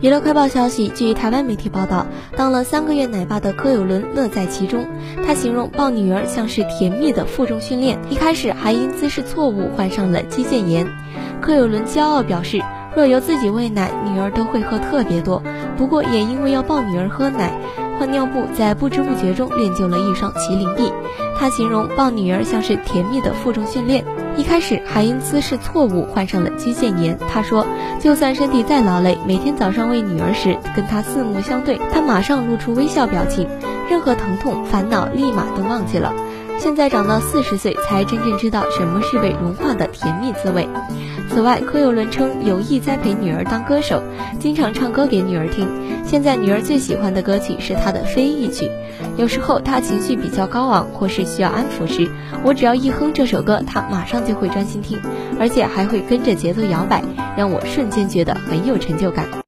[0.00, 4.86] 娱乐快报消息，据台湾媒体报道，当了三个月奶爸的柯有伦乐在其中。
[5.24, 10.86] 他形容抱女儿像是甜蜜的负重训练，一开始还因姿势错误患上了肌腱炎。
[11.40, 12.60] 柯有伦骄傲表示，
[12.94, 15.42] 若由自己喂奶，女儿都会喝特别多。
[15.76, 17.52] 不过也因为要抱女儿喝奶。
[17.98, 20.92] 换尿布，在不知不觉中练就了一双麒麟臂。
[21.38, 24.04] 他形容抱女儿像是甜蜜的负重训练，
[24.36, 27.18] 一开始还因姿势错误患上了肌腱炎。
[27.28, 27.66] 他说，
[28.00, 33.48] 就算身体再劳累，每天早上喂女儿时，跟她四目相对，她马上露出微笑表情，
[33.90, 36.12] 任何疼痛、烦恼立马都忘记了。
[36.64, 40.66] 现在长到四十岁，才真正知道什么是被融化的甜蜜滋味。
[41.28, 44.02] 此外，柯有伦称有意栽培女儿当歌手，
[44.40, 45.68] 经常唱歌给女儿听。
[46.06, 48.64] 现在女儿最喜欢的歌曲是他的《非裔曲》，
[49.18, 52.08] 有时候她情绪比较高昂或是需要安抚时，
[52.42, 54.98] 我只要一哼这首歌，她马上就会专心听，
[55.38, 57.04] 而且还会跟着节奏摇摆，
[57.36, 59.43] 让我瞬间觉得很有成就感。